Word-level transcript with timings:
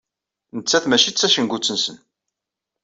Nettat 0.57 0.85
mačči 0.87 1.11
d 1.11 1.15
tacengut-nsen. 1.15 1.97